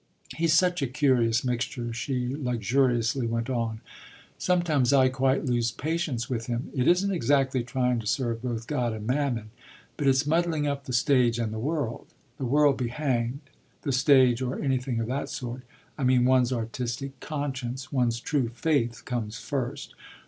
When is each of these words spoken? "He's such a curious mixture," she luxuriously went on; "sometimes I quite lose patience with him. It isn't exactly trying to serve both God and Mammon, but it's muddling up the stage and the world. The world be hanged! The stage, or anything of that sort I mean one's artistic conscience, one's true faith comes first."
"He's 0.35 0.53
such 0.53 0.81
a 0.81 0.87
curious 0.87 1.45
mixture," 1.45 1.93
she 1.93 2.35
luxuriously 2.35 3.27
went 3.27 3.51
on; 3.51 3.81
"sometimes 4.39 4.91
I 4.91 5.09
quite 5.09 5.45
lose 5.45 5.69
patience 5.69 6.27
with 6.27 6.47
him. 6.47 6.71
It 6.73 6.87
isn't 6.87 7.11
exactly 7.13 7.63
trying 7.63 7.99
to 7.99 8.07
serve 8.07 8.41
both 8.41 8.65
God 8.65 8.93
and 8.93 9.05
Mammon, 9.05 9.51
but 9.97 10.07
it's 10.07 10.25
muddling 10.25 10.65
up 10.65 10.85
the 10.85 10.91
stage 10.93 11.37
and 11.37 11.53
the 11.53 11.59
world. 11.59 12.07
The 12.39 12.45
world 12.45 12.77
be 12.77 12.87
hanged! 12.87 13.41
The 13.83 13.91
stage, 13.91 14.41
or 14.41 14.59
anything 14.59 14.99
of 14.99 15.05
that 15.05 15.29
sort 15.29 15.61
I 15.99 16.03
mean 16.03 16.25
one's 16.25 16.51
artistic 16.51 17.19
conscience, 17.19 17.91
one's 17.91 18.19
true 18.19 18.49
faith 18.55 19.05
comes 19.05 19.37
first." 19.37 19.93